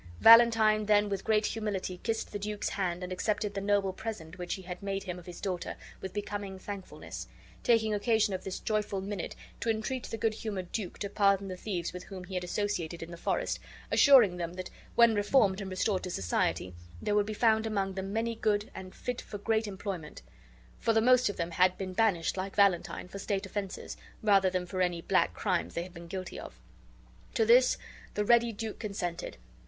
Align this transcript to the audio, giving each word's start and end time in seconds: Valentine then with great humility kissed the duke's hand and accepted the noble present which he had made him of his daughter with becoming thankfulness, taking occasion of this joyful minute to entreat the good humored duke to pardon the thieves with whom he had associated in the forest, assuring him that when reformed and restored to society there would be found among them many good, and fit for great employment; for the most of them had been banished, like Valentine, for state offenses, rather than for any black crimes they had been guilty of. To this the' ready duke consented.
Valentine 0.19 0.87
then 0.87 1.09
with 1.09 1.23
great 1.23 1.45
humility 1.45 1.99
kissed 2.01 2.31
the 2.31 2.39
duke's 2.39 2.69
hand 2.69 3.03
and 3.03 3.13
accepted 3.13 3.53
the 3.53 3.61
noble 3.61 3.93
present 3.93 4.39
which 4.39 4.55
he 4.55 4.63
had 4.63 4.81
made 4.81 5.03
him 5.03 5.19
of 5.19 5.27
his 5.27 5.39
daughter 5.39 5.75
with 6.01 6.11
becoming 6.11 6.57
thankfulness, 6.57 7.27
taking 7.61 7.93
occasion 7.93 8.33
of 8.33 8.43
this 8.43 8.59
joyful 8.59 8.99
minute 8.99 9.35
to 9.59 9.69
entreat 9.69 10.05
the 10.07 10.17
good 10.17 10.33
humored 10.33 10.71
duke 10.71 10.97
to 10.97 11.07
pardon 11.07 11.49
the 11.49 11.55
thieves 11.55 11.93
with 11.93 12.05
whom 12.05 12.23
he 12.23 12.33
had 12.33 12.43
associated 12.43 13.03
in 13.03 13.11
the 13.11 13.15
forest, 13.15 13.59
assuring 13.91 14.39
him 14.39 14.53
that 14.55 14.71
when 14.95 15.13
reformed 15.13 15.61
and 15.61 15.69
restored 15.69 16.01
to 16.01 16.09
society 16.09 16.73
there 16.99 17.13
would 17.13 17.27
be 17.27 17.31
found 17.31 17.67
among 17.67 17.93
them 17.93 18.11
many 18.11 18.33
good, 18.33 18.71
and 18.73 18.95
fit 18.95 19.21
for 19.21 19.37
great 19.37 19.67
employment; 19.67 20.23
for 20.79 20.93
the 20.93 20.99
most 20.99 21.29
of 21.29 21.37
them 21.37 21.51
had 21.51 21.77
been 21.77 21.93
banished, 21.93 22.35
like 22.37 22.55
Valentine, 22.55 23.07
for 23.07 23.19
state 23.19 23.45
offenses, 23.45 23.95
rather 24.23 24.49
than 24.49 24.65
for 24.65 24.81
any 24.81 24.99
black 24.99 25.35
crimes 25.35 25.75
they 25.75 25.83
had 25.83 25.93
been 25.93 26.07
guilty 26.07 26.39
of. 26.39 26.59
To 27.35 27.45
this 27.45 27.77
the' 28.15 28.25
ready 28.25 28.51
duke 28.51 28.79
consented. 28.79 29.37